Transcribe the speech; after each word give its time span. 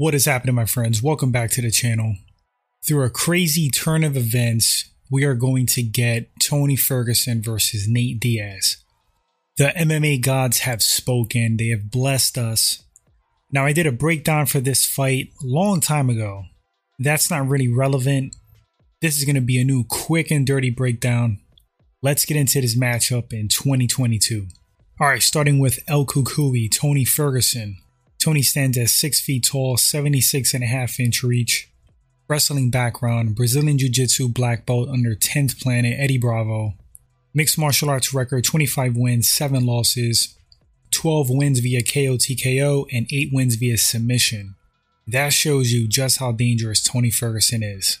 What 0.00 0.14
is 0.14 0.24
happening, 0.24 0.54
my 0.54 0.64
friends? 0.64 1.02
Welcome 1.02 1.30
back 1.30 1.50
to 1.50 1.60
the 1.60 1.70
channel. 1.70 2.16
Through 2.88 3.04
a 3.04 3.10
crazy 3.10 3.68
turn 3.68 4.02
of 4.02 4.16
events, 4.16 4.88
we 5.10 5.24
are 5.24 5.34
going 5.34 5.66
to 5.66 5.82
get 5.82 6.30
Tony 6.40 6.74
Ferguson 6.74 7.42
versus 7.42 7.86
Nate 7.86 8.18
Diaz. 8.18 8.78
The 9.58 9.74
MMA 9.76 10.22
gods 10.22 10.60
have 10.60 10.82
spoken, 10.82 11.58
they 11.58 11.68
have 11.68 11.90
blessed 11.90 12.38
us. 12.38 12.82
Now, 13.52 13.66
I 13.66 13.74
did 13.74 13.86
a 13.86 13.92
breakdown 13.92 14.46
for 14.46 14.58
this 14.58 14.86
fight 14.86 15.32
a 15.42 15.46
long 15.46 15.82
time 15.82 16.08
ago. 16.08 16.44
That's 16.98 17.30
not 17.30 17.46
really 17.46 17.68
relevant. 17.70 18.34
This 19.02 19.18
is 19.18 19.26
going 19.26 19.34
to 19.34 19.42
be 19.42 19.60
a 19.60 19.64
new 19.64 19.84
quick 19.84 20.30
and 20.30 20.46
dirty 20.46 20.70
breakdown. 20.70 21.40
Let's 22.00 22.24
get 22.24 22.38
into 22.38 22.62
this 22.62 22.74
matchup 22.74 23.34
in 23.34 23.48
2022. 23.48 24.46
All 24.98 25.08
right, 25.08 25.22
starting 25.22 25.58
with 25.58 25.78
El 25.86 26.06
Cucuy, 26.06 26.72
Tony 26.72 27.04
Ferguson. 27.04 27.76
Tony 28.20 28.42
stands 28.42 28.76
at 28.76 28.90
6 28.90 29.20
feet 29.20 29.44
tall, 29.44 29.76
76 29.76 30.52
and 30.54 30.62
a 30.62 30.66
half 30.66 31.00
inch 31.00 31.22
reach. 31.22 31.70
Wrestling 32.28 32.70
background, 32.70 33.34
Brazilian 33.34 33.78
Jiu 33.78 33.88
Jitsu 33.88 34.28
black 34.28 34.66
belt 34.66 34.88
under 34.88 35.16
10th 35.16 35.60
planet, 35.60 35.98
Eddie 35.98 36.18
Bravo. 36.18 36.74
Mixed 37.32 37.58
martial 37.58 37.88
arts 37.88 38.12
record 38.12 38.44
25 38.44 38.96
wins, 38.96 39.28
7 39.28 39.64
losses, 39.64 40.36
12 40.92 41.28
wins 41.30 41.60
via 41.60 41.82
KO 41.82 42.16
TKO, 42.16 42.86
and 42.92 43.06
8 43.10 43.30
wins 43.32 43.54
via 43.54 43.78
submission. 43.78 44.54
That 45.06 45.32
shows 45.32 45.72
you 45.72 45.88
just 45.88 46.18
how 46.18 46.32
dangerous 46.32 46.82
Tony 46.82 47.10
Ferguson 47.10 47.62
is. 47.62 47.98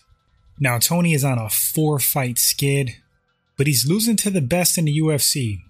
Now, 0.60 0.78
Tony 0.78 1.14
is 1.14 1.24
on 1.24 1.38
a 1.38 1.48
four 1.48 1.98
fight 1.98 2.38
skid, 2.38 2.96
but 3.56 3.66
he's 3.66 3.88
losing 3.88 4.16
to 4.16 4.30
the 4.30 4.42
best 4.42 4.76
in 4.76 4.84
the 4.84 4.98
UFC. 4.98 5.62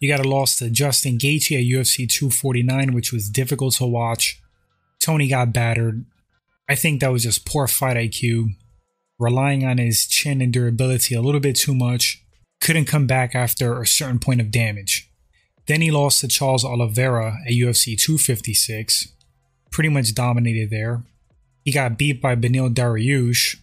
You 0.00 0.08
got 0.08 0.24
a 0.24 0.28
loss 0.28 0.56
to 0.58 0.70
Justin 0.70 1.18
Gaethje 1.18 1.58
at 1.58 1.64
UFC 1.64 2.08
249, 2.08 2.92
which 2.92 3.12
was 3.12 3.28
difficult 3.28 3.74
to 3.74 3.86
watch. 3.86 4.40
Tony 5.00 5.28
got 5.28 5.52
battered. 5.52 6.04
I 6.68 6.74
think 6.74 7.00
that 7.00 7.12
was 7.12 7.24
just 7.24 7.46
poor 7.46 7.66
fight 7.66 7.96
IQ, 7.96 8.54
relying 9.18 9.64
on 9.64 9.78
his 9.78 10.06
chin 10.06 10.40
and 10.40 10.52
durability 10.52 11.14
a 11.14 11.22
little 11.22 11.40
bit 11.40 11.56
too 11.56 11.74
much. 11.74 12.22
Couldn't 12.60 12.84
come 12.84 13.06
back 13.06 13.34
after 13.34 13.80
a 13.80 13.86
certain 13.86 14.18
point 14.18 14.40
of 14.40 14.50
damage. 14.50 15.10
Then 15.66 15.80
he 15.80 15.90
lost 15.90 16.20
to 16.20 16.28
Charles 16.28 16.64
Oliveira 16.64 17.38
at 17.46 17.52
UFC 17.52 17.98
256, 17.98 19.08
pretty 19.70 19.88
much 19.88 20.14
dominated 20.14 20.70
there. 20.70 21.02
He 21.64 21.72
got 21.72 21.98
beat 21.98 22.22
by 22.22 22.36
Beneil 22.36 22.72
Dariush, 22.72 23.56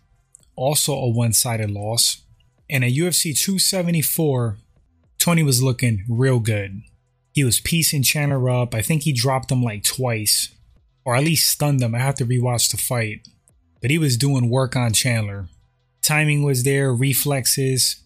also 0.55 0.93
a 0.93 1.09
one 1.09 1.33
sided 1.33 1.71
loss. 1.71 2.21
And 2.69 2.83
at 2.83 2.91
UFC 2.91 3.37
274, 3.37 4.57
Tony 5.25 5.41
was 5.41 5.63
looking 5.63 6.05
real 6.07 6.39
good. 6.39 6.83
He 7.31 7.43
was 7.43 7.59
piecing 7.59 8.03
Chandler 8.03 8.47
up. 8.47 8.75
I 8.75 8.83
think 8.83 9.01
he 9.01 9.11
dropped 9.11 9.51
him 9.51 9.63
like 9.63 9.83
twice, 9.83 10.53
or 11.03 11.15
at 11.15 11.23
least 11.23 11.49
stunned 11.49 11.81
him. 11.81 11.95
I 11.95 11.97
have 11.97 12.13
to 12.17 12.27
rewatch 12.27 12.69
the 12.69 12.77
fight. 12.77 13.27
But 13.81 13.89
he 13.89 13.97
was 13.97 14.17
doing 14.17 14.51
work 14.51 14.75
on 14.75 14.93
Chandler. 14.93 15.47
Timing 16.03 16.43
was 16.43 16.61
there, 16.61 16.93
reflexes. 16.93 18.03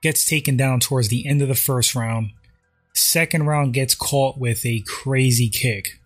Gets 0.00 0.24
taken 0.24 0.56
down 0.56 0.80
towards 0.80 1.08
the 1.08 1.28
end 1.28 1.42
of 1.42 1.48
the 1.48 1.54
first 1.54 1.94
round. 1.94 2.30
Second 2.94 3.44
round 3.44 3.74
gets 3.74 3.94
caught 3.94 4.38
with 4.38 4.64
a 4.64 4.82
crazy 4.86 5.50
kick. 5.50 6.00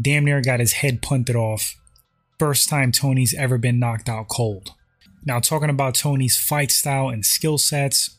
Damn 0.00 0.26
near 0.26 0.40
got 0.40 0.60
his 0.60 0.74
head 0.74 1.02
punted 1.02 1.34
off. 1.34 1.74
First 2.38 2.68
time 2.68 2.92
Tony's 2.92 3.34
ever 3.34 3.58
been 3.58 3.80
knocked 3.80 4.08
out 4.08 4.28
cold. 4.28 4.74
Now, 5.26 5.40
talking 5.40 5.70
about 5.70 5.96
Tony's 5.96 6.38
fight 6.38 6.70
style 6.70 7.08
and 7.08 7.26
skill 7.26 7.58
sets, 7.58 8.16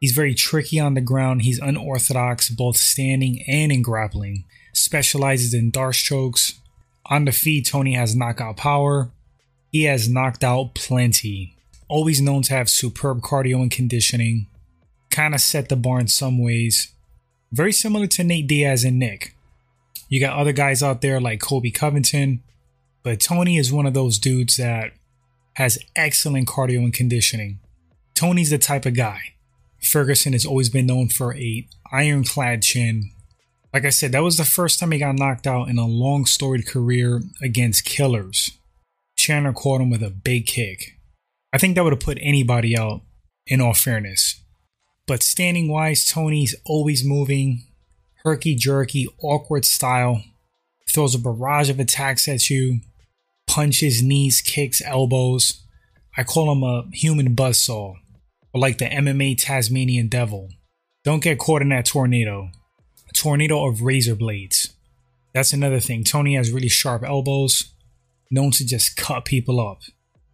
He's 0.00 0.12
very 0.12 0.34
tricky 0.34 0.80
on 0.80 0.94
the 0.94 1.02
ground. 1.02 1.42
He's 1.42 1.58
unorthodox 1.58 2.48
both 2.48 2.78
standing 2.78 3.44
and 3.46 3.70
in 3.70 3.82
grappling. 3.82 4.44
Specializes 4.72 5.52
in 5.52 5.70
D'Arce 5.70 5.98
chokes. 5.98 6.58
On 7.06 7.26
the 7.26 7.32
feet, 7.32 7.68
Tony 7.68 7.94
has 7.94 8.16
knockout 8.16 8.56
power. 8.56 9.10
He 9.70 9.84
has 9.84 10.08
knocked 10.08 10.42
out 10.42 10.74
plenty. 10.74 11.54
Always 11.86 12.20
known 12.22 12.42
to 12.42 12.54
have 12.54 12.70
superb 12.70 13.20
cardio 13.20 13.60
and 13.60 13.70
conditioning. 13.70 14.46
Kind 15.10 15.34
of 15.34 15.40
set 15.42 15.68
the 15.68 15.76
bar 15.76 16.00
in 16.00 16.08
some 16.08 16.42
ways. 16.42 16.94
Very 17.52 17.72
similar 17.72 18.06
to 18.06 18.24
Nate 18.24 18.46
Diaz 18.46 18.84
and 18.84 18.98
Nick. 18.98 19.34
You 20.08 20.18
got 20.18 20.38
other 20.38 20.52
guys 20.52 20.82
out 20.82 21.02
there 21.02 21.20
like 21.20 21.40
Colby 21.40 21.70
Covington, 21.70 22.42
but 23.02 23.20
Tony 23.20 23.58
is 23.58 23.72
one 23.72 23.86
of 23.86 23.94
those 23.94 24.18
dudes 24.18 24.56
that 24.56 24.92
has 25.54 25.78
excellent 25.94 26.48
cardio 26.48 26.78
and 26.78 26.94
conditioning. 26.94 27.58
Tony's 28.14 28.50
the 28.50 28.58
type 28.58 28.86
of 28.86 28.94
guy 28.94 29.34
Ferguson 29.82 30.32
has 30.32 30.44
always 30.44 30.68
been 30.68 30.86
known 30.86 31.08
for 31.08 31.34
a 31.34 31.66
ironclad 31.90 32.62
chin. 32.62 33.10
Like 33.72 33.84
I 33.84 33.90
said, 33.90 34.12
that 34.12 34.22
was 34.22 34.36
the 34.36 34.44
first 34.44 34.78
time 34.78 34.92
he 34.92 34.98
got 34.98 35.16
knocked 35.16 35.46
out 35.46 35.68
in 35.68 35.78
a 35.78 35.86
long 35.86 36.26
storied 36.26 36.66
career 36.66 37.22
against 37.42 37.84
killers. 37.84 38.58
Chandler 39.16 39.52
caught 39.52 39.80
him 39.80 39.90
with 39.90 40.02
a 40.02 40.10
big 40.10 40.46
kick. 40.46 40.98
I 41.52 41.58
think 41.58 41.74
that 41.74 41.84
would 41.84 41.92
have 41.92 42.00
put 42.00 42.18
anybody 42.20 42.76
out, 42.76 43.02
in 43.46 43.60
all 43.60 43.74
fairness. 43.74 44.40
But 45.06 45.22
standing 45.22 45.68
wise, 45.68 46.06
Tony's 46.06 46.54
always 46.64 47.04
moving, 47.04 47.64
herky 48.24 48.54
jerky, 48.54 49.08
awkward 49.22 49.64
style, 49.64 50.22
throws 50.92 51.14
a 51.14 51.18
barrage 51.18 51.70
of 51.70 51.80
attacks 51.80 52.28
at 52.28 52.50
you, 52.50 52.80
punches, 53.46 54.02
knees, 54.02 54.40
kicks, 54.40 54.82
elbows. 54.84 55.64
I 56.16 56.24
call 56.24 56.52
him 56.52 56.62
a 56.62 56.84
human 56.92 57.34
buzzsaw 57.34 57.96
or 58.52 58.60
like 58.60 58.78
the 58.78 58.86
MMA 58.86 59.36
Tasmanian 59.38 60.08
Devil. 60.08 60.50
Don't 61.04 61.22
get 61.22 61.38
caught 61.38 61.62
in 61.62 61.70
that 61.70 61.86
tornado. 61.86 62.50
A 63.08 63.12
tornado 63.12 63.66
of 63.66 63.82
razor 63.82 64.14
blades. 64.14 64.74
That's 65.32 65.52
another 65.52 65.80
thing. 65.80 66.04
Tony 66.04 66.34
has 66.34 66.52
really 66.52 66.68
sharp 66.68 67.02
elbows, 67.02 67.72
known 68.30 68.50
to 68.52 68.66
just 68.66 68.96
cut 68.96 69.24
people 69.24 69.60
up. 69.60 69.80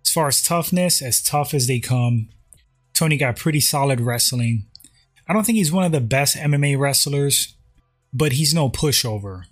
As 0.05 0.13
far 0.13 0.29
as 0.29 0.43
toughness, 0.43 1.03
as 1.03 1.23
tough 1.23 1.53
as 1.53 1.67
they 1.67 1.81
come, 1.81 2.29
Tony 2.95 3.17
got 3.17 3.37
pretty 3.37 3.61
solid 3.61 4.01
wrestling. 4.01 4.67
I 5.29 5.33
don't 5.33 5.45
think 5.45 5.57
he's 5.57 5.73
one 5.73 5.85
of 5.85 5.93
the 5.93 6.01
best 6.01 6.37
MMA 6.37 6.79
wrestlers, 6.79 7.55
but 8.13 8.33
he's 8.33 8.55
no 8.55 8.71
pushover. 8.71 9.43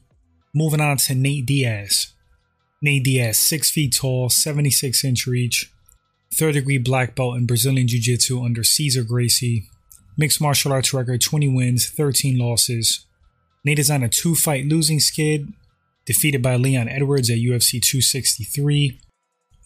Moving 0.55 0.81
on 0.81 0.97
to 0.99 1.15
Nate 1.15 1.47
Diaz. 1.47 2.13
Nate 2.81 3.05
Diaz, 3.05 3.39
6 3.39 3.71
feet 3.71 3.95
tall, 3.95 4.29
76 4.29 5.05
inch 5.05 5.27
reach, 5.27 5.73
third 6.35 6.55
degree 6.55 6.79
black 6.79 7.15
belt 7.15 7.37
in 7.37 7.47
Brazilian 7.47 7.89
Jiu 7.89 8.01
Jitsu 8.01 8.43
under 8.43 8.65
Cesar 8.65 9.05
Gracie. 9.05 9.69
Mixed 10.17 10.41
martial 10.41 10.73
arts 10.73 10.95
record 10.95 11.21
20 11.21 11.49
wins, 11.49 11.89
13 11.89 12.39
losses. 12.39 13.07
Nate 13.65 13.79
is 13.79 13.91
on 13.91 14.03
a 14.03 14.09
two 14.09 14.35
fight 14.35 14.67
losing 14.67 15.01
skid, 15.01 15.53
defeated 16.05 16.43
by 16.43 16.57
Leon 16.57 16.89
Edwards 16.89 17.31
at 17.31 17.39
UFC 17.39 17.81
263. 17.81 19.01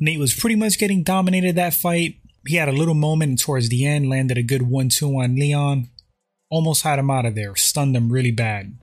Nate 0.01 0.19
was 0.19 0.35
pretty 0.35 0.57
much 0.57 0.79
getting 0.79 1.03
dominated 1.03 1.57
that 1.57 1.75
fight. 1.75 2.17
He 2.47 2.57
had 2.57 2.69
a 2.69 2.73
little 2.73 2.95
moment 2.95 3.41
towards 3.41 3.69
the 3.69 3.85
end, 3.85 4.09
landed 4.09 4.39
a 4.39 4.43
good 4.43 4.63
1 4.63 4.89
2 4.89 5.07
on 5.09 5.35
Leon. 5.35 5.89
Almost 6.51 6.83
had 6.83 6.99
him 6.99 7.11
out 7.11 7.27
of 7.27 7.35
there, 7.35 7.55
stunned 7.57 7.97
him 7.97 8.11
really 8.11 8.31
bad. 8.31 8.79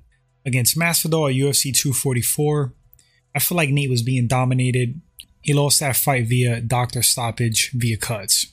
Against 0.45 0.77
Masvidal 0.77 1.29
at 1.29 1.35
UFC 1.35 1.73
244, 1.73 2.73
I 3.33 3.39
feel 3.39 3.55
like 3.55 3.69
Nate 3.69 3.89
was 3.89 4.03
being 4.03 4.27
dominated. 4.27 5.01
He 5.45 5.53
lost 5.53 5.79
that 5.79 5.95
fight 5.95 6.25
via 6.25 6.59
doctor 6.59 7.03
stoppage 7.03 7.69
via 7.75 7.97
cuts. 7.97 8.47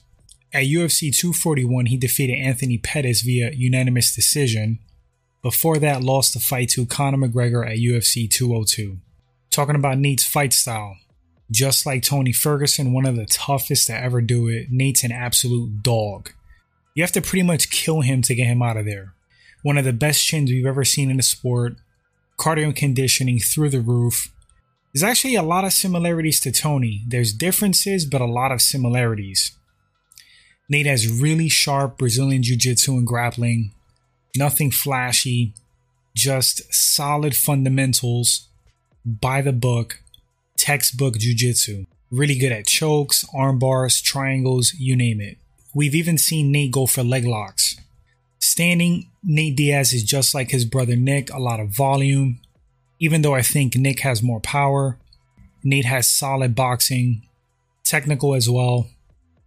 At 0.53 0.65
UFC 0.65 1.11
241, 1.11 1.87
he 1.87 1.97
defeated 1.97 2.35
Anthony 2.35 2.77
Pettis 2.77 3.23
via 3.23 3.49
unanimous 3.51 4.15
decision. 4.15 4.77
Before 5.41 5.79
that, 5.79 6.03
lost 6.03 6.35
the 6.35 6.39
fight 6.39 6.69
to 6.69 6.85
Conor 6.85 7.17
McGregor 7.17 7.65
at 7.67 7.79
UFC 7.79 8.29
202. 8.29 8.99
Talking 9.49 9.75
about 9.75 9.97
Nate's 9.97 10.23
fight 10.23 10.53
style. 10.53 10.97
Just 11.49 11.83
like 11.87 12.03
Tony 12.03 12.31
Ferguson, 12.31 12.93
one 12.93 13.07
of 13.07 13.15
the 13.15 13.25
toughest 13.25 13.87
to 13.87 13.95
ever 13.95 14.21
do 14.21 14.47
it, 14.47 14.67
Nate's 14.69 15.03
an 15.03 15.11
absolute 15.11 15.81
dog. 15.81 16.29
You 16.93 17.01
have 17.01 17.11
to 17.13 17.23
pretty 17.23 17.41
much 17.41 17.71
kill 17.71 18.01
him 18.01 18.21
to 18.21 18.35
get 18.35 18.45
him 18.45 18.61
out 18.61 18.77
of 18.77 18.85
there. 18.85 19.15
One 19.63 19.79
of 19.79 19.85
the 19.85 19.93
best 19.93 20.23
chins 20.23 20.51
we've 20.51 20.63
ever 20.63 20.85
seen 20.85 21.09
in 21.09 21.17
the 21.17 21.23
sport. 21.23 21.73
Cardio 22.37 22.75
conditioning 22.75 23.39
through 23.39 23.71
the 23.71 23.81
roof. 23.81 24.31
There's 24.93 25.03
actually 25.03 25.35
a 25.35 25.41
lot 25.41 25.65
of 25.65 25.73
similarities 25.73 26.39
to 26.41 26.51
Tony. 26.51 27.03
There's 27.07 27.33
differences, 27.33 28.05
but 28.05 28.21
a 28.21 28.25
lot 28.25 28.51
of 28.51 28.61
similarities. 28.61 29.57
Nate 30.69 30.85
has 30.85 31.21
really 31.21 31.49
sharp 31.49 31.97
Brazilian 31.97 32.43
Jiu 32.43 32.55
Jitsu 32.55 32.93
and 32.97 33.07
grappling, 33.07 33.73
nothing 34.35 34.69
flashy, 34.69 35.55
just 36.15 36.73
solid 36.73 37.35
fundamentals, 37.35 38.49
by 39.05 39.41
the 39.41 39.51
book, 39.51 39.99
textbook 40.57 41.17
Jiu 41.17 41.35
Jitsu. 41.35 41.85
Really 42.11 42.37
good 42.37 42.51
at 42.51 42.67
chokes, 42.67 43.25
arm 43.33 43.57
bars, 43.57 43.99
triangles, 43.99 44.73
you 44.75 44.95
name 44.95 45.19
it. 45.19 45.37
We've 45.73 45.95
even 45.95 46.19
seen 46.19 46.51
Nate 46.51 46.71
go 46.71 46.85
for 46.85 47.03
leg 47.03 47.25
locks. 47.25 47.77
Standing, 48.39 49.09
Nate 49.23 49.55
Diaz 49.55 49.91
is 49.91 50.03
just 50.03 50.35
like 50.35 50.51
his 50.51 50.65
brother 50.65 50.95
Nick, 50.95 51.33
a 51.33 51.39
lot 51.39 51.59
of 51.59 51.69
volume, 51.69 52.39
even 53.03 53.21
though 53.21 53.35
I 53.35 53.41
think 53.41 53.75
Nick 53.75 53.99
has 53.99 54.23
more 54.23 54.39
power, 54.39 54.97
Nate 55.61 55.83
has 55.83 56.07
solid 56.07 56.55
boxing, 56.55 57.27
technical 57.83 58.33
as 58.33 58.49
well. 58.49 58.87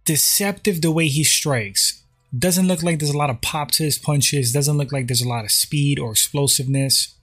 Deceptive 0.05 0.83
the 0.83 0.91
way 0.91 1.07
he 1.07 1.23
strikes. 1.23 2.03
Doesn't 2.37 2.67
look 2.67 2.83
like 2.83 2.99
there's 2.99 3.15
a 3.15 3.17
lot 3.17 3.31
of 3.31 3.41
pop 3.41 3.71
to 3.71 3.83
his 3.83 3.97
punches, 3.97 4.53
doesn't 4.53 4.77
look 4.77 4.91
like 4.91 5.07
there's 5.07 5.23
a 5.23 5.27
lot 5.27 5.43
of 5.43 5.49
speed 5.49 5.97
or 5.97 6.11
explosiveness, 6.11 7.15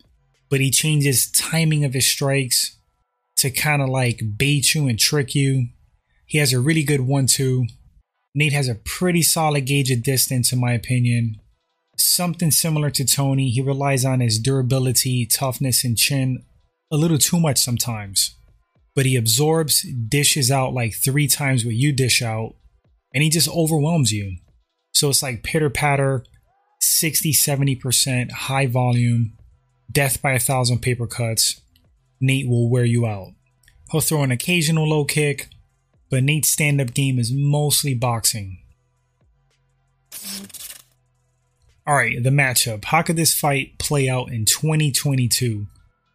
but 0.50 0.58
he 0.58 0.72
changes 0.72 1.30
timing 1.30 1.84
of 1.84 1.94
his 1.94 2.10
strikes 2.10 2.78
to 3.36 3.48
kind 3.48 3.80
of 3.80 3.88
like 3.88 4.20
bait 4.36 4.74
you 4.74 4.88
and 4.88 4.98
trick 4.98 5.36
you. 5.36 5.68
He 6.26 6.38
has 6.38 6.52
a 6.52 6.58
really 6.58 6.82
good 6.82 7.02
one 7.02 7.26
two. 7.26 7.66
Nate 8.34 8.52
has 8.52 8.66
a 8.66 8.74
pretty 8.74 9.22
solid 9.22 9.66
gauge 9.66 9.92
of 9.92 10.02
distance, 10.02 10.52
in 10.52 10.58
my 10.58 10.72
opinion. 10.72 11.40
Something 11.96 12.50
similar 12.50 12.90
to 12.90 13.04
Tony, 13.04 13.50
he 13.50 13.60
relies 13.60 14.04
on 14.04 14.20
his 14.20 14.38
durability, 14.38 15.26
toughness, 15.26 15.84
and 15.84 15.96
chin 15.96 16.44
a 16.90 16.96
little 16.96 17.18
too 17.18 17.40
much 17.40 17.58
sometimes. 17.58 18.36
But 18.94 19.06
he 19.06 19.16
absorbs, 19.16 19.82
dishes 19.82 20.50
out 20.50 20.72
like 20.72 20.94
three 20.94 21.26
times 21.26 21.64
what 21.64 21.74
you 21.74 21.92
dish 21.92 22.22
out, 22.22 22.54
and 23.12 23.22
he 23.22 23.30
just 23.30 23.48
overwhelms 23.48 24.12
you. 24.12 24.36
So 24.92 25.08
it's 25.08 25.22
like 25.22 25.42
pitter 25.42 25.70
patter, 25.70 26.24
60 26.80 27.32
70% 27.32 28.30
high 28.30 28.66
volume, 28.66 29.36
death 29.90 30.22
by 30.22 30.32
a 30.32 30.38
thousand 30.38 30.80
paper 30.80 31.06
cuts. 31.06 31.60
Nate 32.20 32.48
will 32.48 32.70
wear 32.70 32.84
you 32.84 33.06
out. 33.06 33.32
He'll 33.90 34.00
throw 34.00 34.22
an 34.22 34.30
occasional 34.30 34.88
low 34.88 35.04
kick, 35.04 35.48
but 36.10 36.22
Nate's 36.22 36.50
stand 36.50 36.80
up 36.80 36.94
game 36.94 37.18
is 37.18 37.32
mostly 37.32 37.94
boxing. 37.94 38.58
All 41.86 41.94
right, 41.94 42.22
the 42.22 42.30
matchup. 42.30 42.86
How 42.86 43.02
could 43.02 43.16
this 43.16 43.38
fight 43.38 43.78
play 43.78 44.08
out 44.08 44.30
in 44.30 44.46
2022? 44.46 45.66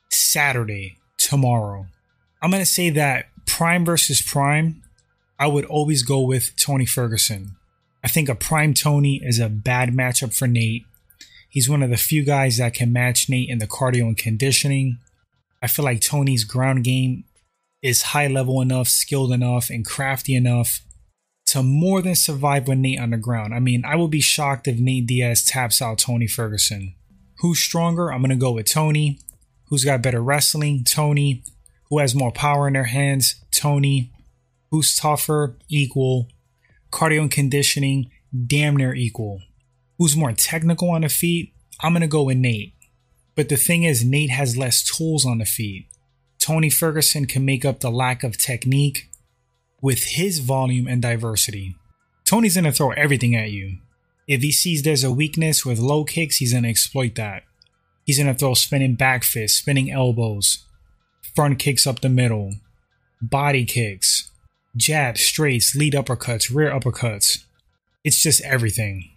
Saturday, 0.09 0.97
tomorrow. 1.17 1.85
I'm 2.41 2.49
going 2.49 2.63
to 2.63 2.65
say 2.65 2.89
that 2.89 3.27
Prime 3.45 3.85
versus 3.85 4.19
Prime, 4.19 4.81
I 5.37 5.45
would 5.45 5.65
always 5.65 6.01
go 6.01 6.21
with 6.21 6.55
Tony 6.55 6.87
Ferguson. 6.87 7.55
I 8.03 8.07
think 8.07 8.29
a 8.29 8.35
Prime 8.35 8.73
Tony 8.73 9.21
is 9.23 9.37
a 9.37 9.47
bad 9.47 9.89
matchup 9.89 10.35
for 10.35 10.47
Nate. 10.47 10.85
He's 11.47 11.69
one 11.69 11.83
of 11.83 11.91
the 11.91 11.97
few 11.97 12.23
guys 12.23 12.57
that 12.57 12.73
can 12.73 12.91
match 12.91 13.29
Nate 13.29 13.49
in 13.49 13.59
the 13.59 13.67
cardio 13.67 14.03
and 14.03 14.17
conditioning. 14.17 14.97
I 15.61 15.67
feel 15.67 15.85
like 15.85 16.01
Tony's 16.01 16.45
ground 16.45 16.83
game 16.83 17.25
is 17.83 18.01
high 18.01 18.27
level 18.27 18.59
enough, 18.61 18.87
skilled 18.87 19.31
enough, 19.31 19.69
and 19.69 19.85
crafty 19.85 20.35
enough 20.35 20.81
to 21.49 21.63
more 21.63 22.01
than 22.01 22.15
survive 22.15 22.67
with 22.67 22.77
Nate 22.77 22.99
on 22.99 23.09
the 23.09 23.17
ground. 23.17 23.53
I 23.53 23.59
mean, 23.59 23.83
I 23.83 23.95
would 23.95 24.11
be 24.11 24.21
shocked 24.21 24.67
if 24.67 24.77
Nate 24.77 25.07
Diaz 25.07 25.43
taps 25.43 25.81
out 25.81 25.97
Tony 25.97 26.27
Ferguson. 26.27 26.93
Who's 27.39 27.59
stronger? 27.59 28.11
I'm 28.11 28.21
going 28.21 28.29
to 28.29 28.35
go 28.35 28.51
with 28.51 28.67
Tony. 28.67 29.19
Who's 29.67 29.83
got 29.83 30.03
better 30.03 30.21
wrestling? 30.21 30.83
Tony. 30.83 31.43
Who 31.89 31.99
has 31.99 32.13
more 32.13 32.31
power 32.31 32.67
in 32.67 32.73
their 32.73 32.83
hands? 32.85 33.43
Tony. 33.51 34.11
Who's 34.69 34.95
tougher? 34.95 35.57
Equal. 35.67 36.27
Cardio 36.91 37.21
and 37.21 37.31
conditioning? 37.31 38.11
Damn 38.45 38.77
near 38.77 38.93
equal. 38.93 39.41
Who's 39.97 40.15
more 40.15 40.33
technical 40.33 40.91
on 40.91 41.01
the 41.01 41.09
feet? 41.09 41.53
I'm 41.81 41.93
going 41.93 42.01
to 42.01 42.07
go 42.07 42.23
with 42.23 42.37
Nate. 42.37 42.75
But 43.35 43.49
the 43.49 43.57
thing 43.57 43.83
is, 43.83 44.05
Nate 44.05 44.29
has 44.29 44.57
less 44.57 44.83
tools 44.83 45.25
on 45.25 45.39
the 45.39 45.45
feet. 45.45 45.87
Tony 46.39 46.69
Ferguson 46.69 47.25
can 47.25 47.43
make 47.43 47.65
up 47.65 47.79
the 47.79 47.89
lack 47.89 48.23
of 48.23 48.37
technique 48.37 49.08
with 49.81 50.03
his 50.03 50.39
volume 50.39 50.87
and 50.87 51.01
diversity. 51.01 51.75
Tony's 52.25 52.55
gonna 52.55 52.71
throw 52.71 52.91
everything 52.91 53.35
at 53.35 53.51
you. 53.51 53.77
If 54.27 54.41
he 54.41 54.51
sees 54.51 54.83
there's 54.83 55.03
a 55.03 55.11
weakness 55.11 55.65
with 55.65 55.79
low 55.79 56.03
kicks, 56.03 56.37
he's 56.37 56.53
gonna 56.53 56.67
exploit 56.67 57.15
that. 57.15 57.43
He's 58.05 58.17
gonna 58.17 58.33
throw 58.33 58.53
spinning 58.53 58.95
back 58.95 59.23
fists, 59.23 59.59
spinning 59.59 59.91
elbows, 59.91 60.65
front 61.35 61.59
kicks 61.59 61.87
up 61.87 62.01
the 62.01 62.09
middle, 62.09 62.53
body 63.21 63.65
kicks, 63.65 64.31
jabs, 64.75 65.21
straights, 65.21 65.75
lead 65.75 65.93
uppercuts, 65.93 66.53
rear 66.53 66.71
uppercuts. 66.71 67.45
It's 68.03 68.21
just 68.21 68.41
everything. 68.41 69.11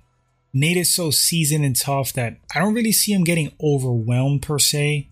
Nate 0.55 0.77
is 0.77 0.95
so 0.95 1.11
seasoned 1.11 1.65
and 1.65 1.75
tough 1.75 2.13
that 2.13 2.37
I 2.55 2.59
don't 2.59 2.75
really 2.75 2.93
see 2.93 3.13
him 3.13 3.25
getting 3.25 3.53
overwhelmed 3.63 4.43
per 4.43 4.59
se, 4.59 5.09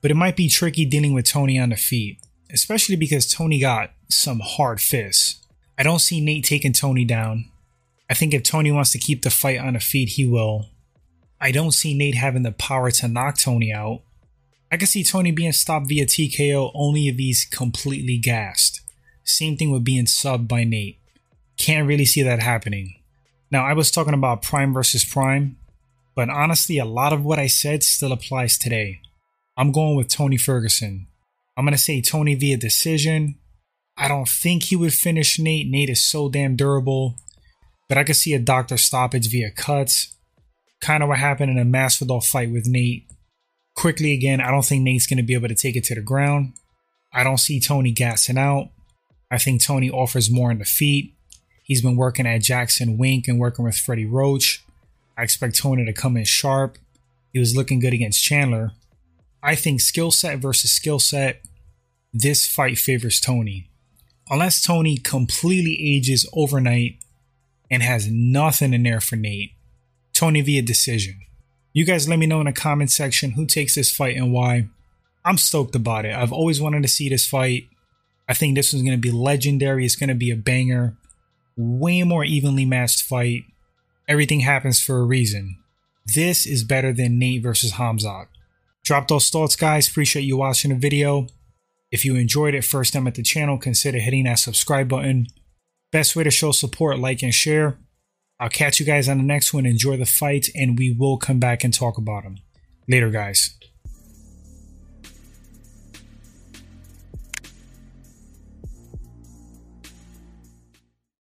but 0.00 0.10
it 0.10 0.16
might 0.16 0.36
be 0.36 0.48
tricky 0.48 0.84
dealing 0.84 1.12
with 1.12 1.24
Tony 1.24 1.58
on 1.58 1.70
the 1.70 1.76
feet, 1.76 2.18
especially 2.52 2.96
because 2.96 3.26
Tony 3.26 3.60
got 3.60 3.90
some 4.08 4.40
hard 4.40 4.80
fists. 4.80 5.40
I 5.78 5.82
don't 5.82 5.98
see 5.98 6.20
Nate 6.20 6.44
taking 6.44 6.72
Tony 6.72 7.04
down. 7.04 7.50
I 8.08 8.14
think 8.14 8.32
if 8.32 8.42
Tony 8.42 8.72
wants 8.72 8.92
to 8.92 8.98
keep 8.98 9.22
the 9.22 9.30
fight 9.30 9.58
on 9.58 9.74
the 9.74 9.80
feet, 9.80 10.10
he 10.10 10.26
will. 10.26 10.66
I 11.40 11.50
don't 11.50 11.72
see 11.72 11.92
Nate 11.92 12.14
having 12.14 12.42
the 12.42 12.52
power 12.52 12.90
to 12.90 13.08
knock 13.08 13.38
Tony 13.38 13.72
out. 13.72 14.02
I 14.70 14.76
can 14.76 14.86
see 14.86 15.04
Tony 15.04 15.30
being 15.30 15.52
stopped 15.52 15.88
via 15.88 16.06
TKO 16.06 16.70
only 16.74 17.08
if 17.08 17.16
he's 17.16 17.44
completely 17.44 18.18
gassed. 18.18 18.80
Same 19.24 19.56
thing 19.56 19.70
with 19.70 19.84
being 19.84 20.06
subbed 20.06 20.48
by 20.48 20.64
Nate. 20.64 20.98
Can't 21.58 21.86
really 21.86 22.04
see 22.04 22.22
that 22.22 22.40
happening. 22.40 22.94
Now, 23.50 23.64
I 23.64 23.74
was 23.74 23.90
talking 23.90 24.14
about 24.14 24.42
Prime 24.42 24.72
versus 24.72 25.04
Prime, 25.04 25.56
but 26.14 26.30
honestly, 26.30 26.78
a 26.78 26.84
lot 26.84 27.12
of 27.12 27.24
what 27.24 27.38
I 27.38 27.46
said 27.46 27.82
still 27.82 28.12
applies 28.12 28.58
today. 28.58 29.00
I'm 29.56 29.72
going 29.72 29.96
with 29.96 30.08
Tony 30.08 30.36
Ferguson. 30.36 31.06
I'm 31.56 31.64
going 31.64 31.72
to 31.72 31.78
say 31.78 32.00
Tony 32.00 32.34
via 32.34 32.56
decision 32.56 33.36
I 33.98 34.08
don't 34.08 34.28
think 34.28 34.64
he 34.64 34.76
would 34.76 34.92
finish 34.92 35.38
Nate. 35.38 35.68
Nate 35.68 35.88
is 35.88 36.04
so 36.04 36.28
damn 36.28 36.54
durable. 36.54 37.16
But 37.88 37.98
I 37.98 38.04
could 38.04 38.16
see 38.16 38.34
a 38.34 38.38
doctor 38.38 38.76
stoppage 38.76 39.30
via 39.30 39.50
cuts. 39.50 40.14
Kind 40.80 41.02
of 41.02 41.08
what 41.08 41.18
happened 41.18 41.50
in 41.50 41.58
a 41.58 41.64
Masvidal 41.64 42.24
fight 42.24 42.50
with 42.50 42.66
Nate. 42.66 43.08
Quickly 43.74 44.12
again, 44.12 44.40
I 44.40 44.50
don't 44.50 44.64
think 44.64 44.82
Nate's 44.82 45.06
going 45.06 45.16
to 45.18 45.22
be 45.22 45.34
able 45.34 45.48
to 45.48 45.54
take 45.54 45.76
it 45.76 45.84
to 45.84 45.94
the 45.94 46.02
ground. 46.02 46.54
I 47.12 47.24
don't 47.24 47.38
see 47.38 47.60
Tony 47.60 47.92
gassing 47.92 48.38
out. 48.38 48.68
I 49.30 49.38
think 49.38 49.62
Tony 49.62 49.90
offers 49.90 50.30
more 50.30 50.50
in 50.50 50.58
the 50.58 50.64
feet. 50.64 51.14
He's 51.62 51.82
been 51.82 51.96
working 51.96 52.26
at 52.26 52.42
Jackson 52.42 52.98
Wink 52.98 53.26
and 53.26 53.40
working 53.40 53.64
with 53.64 53.76
Freddie 53.76 54.06
Roach. 54.06 54.64
I 55.16 55.22
expect 55.22 55.58
Tony 55.58 55.84
to 55.84 55.92
come 55.92 56.16
in 56.16 56.24
sharp. 56.24 56.78
He 57.32 57.38
was 57.38 57.56
looking 57.56 57.80
good 57.80 57.94
against 57.94 58.22
Chandler. 58.22 58.72
I 59.42 59.54
think 59.54 59.80
skill 59.80 60.10
set 60.10 60.38
versus 60.38 60.70
skill 60.70 60.98
set, 60.98 61.42
this 62.12 62.46
fight 62.46 62.78
favors 62.78 63.20
Tony 63.20 63.70
unless 64.30 64.62
Tony 64.62 64.96
completely 64.96 65.78
ages 65.80 66.28
overnight 66.32 66.98
and 67.70 67.82
has 67.82 68.08
nothing 68.10 68.72
in 68.72 68.82
there 68.82 69.00
for 69.00 69.16
Nate, 69.16 69.52
Tony 70.12 70.40
via 70.40 70.62
decision. 70.62 71.20
You 71.72 71.84
guys 71.84 72.08
let 72.08 72.18
me 72.18 72.26
know 72.26 72.40
in 72.40 72.46
the 72.46 72.52
comment 72.52 72.90
section 72.90 73.32
who 73.32 73.46
takes 73.46 73.74
this 73.74 73.94
fight 73.94 74.16
and 74.16 74.32
why. 74.32 74.68
I'm 75.24 75.38
stoked 75.38 75.74
about 75.74 76.04
it. 76.04 76.14
I've 76.14 76.32
always 76.32 76.60
wanted 76.60 76.82
to 76.82 76.88
see 76.88 77.08
this 77.08 77.26
fight. 77.26 77.68
I 78.28 78.34
think 78.34 78.54
this 78.54 78.72
one's 78.72 78.84
going 78.84 78.96
to 78.96 79.00
be 79.00 79.10
legendary. 79.10 79.84
It's 79.84 79.96
going 79.96 80.08
to 80.08 80.14
be 80.14 80.30
a 80.30 80.36
banger. 80.36 80.96
Way 81.56 82.02
more 82.02 82.24
evenly 82.24 82.64
matched 82.64 83.02
fight. 83.02 83.44
Everything 84.08 84.40
happens 84.40 84.80
for 84.80 84.98
a 84.98 85.04
reason. 85.04 85.58
This 86.14 86.46
is 86.46 86.64
better 86.64 86.92
than 86.92 87.18
Nate 87.18 87.42
versus 87.42 87.72
Hamzat. 87.72 88.28
Drop 88.84 89.08
those 89.08 89.28
thoughts, 89.30 89.56
guys. 89.56 89.88
Appreciate 89.88 90.22
you 90.22 90.36
watching 90.36 90.70
the 90.70 90.76
video. 90.76 91.26
If 91.90 92.04
you 92.04 92.16
enjoyed 92.16 92.54
it 92.54 92.64
first 92.64 92.92
time 92.92 93.06
at 93.06 93.14
the 93.14 93.22
channel, 93.22 93.58
consider 93.58 93.98
hitting 93.98 94.24
that 94.24 94.38
subscribe 94.38 94.88
button. 94.88 95.26
Best 95.92 96.16
way 96.16 96.24
to 96.24 96.30
show 96.30 96.52
support, 96.52 96.98
like 96.98 97.22
and 97.22 97.32
share. 97.32 97.78
I'll 98.38 98.48
catch 98.48 98.80
you 98.80 98.86
guys 98.86 99.08
on 99.08 99.18
the 99.18 99.24
next 99.24 99.54
one. 99.54 99.64
Enjoy 99.64 99.96
the 99.96 100.04
fight, 100.04 100.48
and 100.54 100.78
we 100.78 100.90
will 100.90 101.16
come 101.16 101.38
back 101.38 101.64
and 101.64 101.72
talk 101.72 101.96
about 101.96 102.24
them. 102.24 102.38
Later, 102.88 103.10
guys. 103.10 103.56